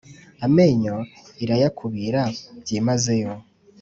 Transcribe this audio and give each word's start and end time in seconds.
Amenyo 0.45 0.95
irayakubira 1.43 2.21
byimazeyo 2.61 3.33